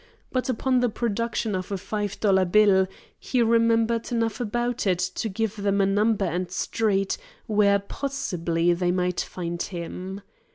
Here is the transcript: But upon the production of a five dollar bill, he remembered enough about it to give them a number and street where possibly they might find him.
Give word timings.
But 0.31 0.49
upon 0.49 0.79
the 0.79 0.89
production 0.89 1.53
of 1.53 1.71
a 1.71 1.77
five 1.77 2.19
dollar 2.19 2.43
bill, 2.43 2.87
he 3.19 3.43
remembered 3.43 4.11
enough 4.11 4.39
about 4.41 4.87
it 4.87 4.97
to 4.97 5.29
give 5.29 5.57
them 5.57 5.79
a 5.79 5.85
number 5.85 6.25
and 6.25 6.49
street 6.49 7.19
where 7.45 7.77
possibly 7.77 8.73
they 8.73 8.91
might 8.91 9.21
find 9.21 9.61
him. 9.61 10.21